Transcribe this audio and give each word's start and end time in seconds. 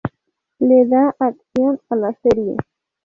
Le 0.59 0.87
da 0.87 1.13
acción 1.19 1.79
a 1.89 1.95
la 1.95 2.11
serie. 2.23 2.55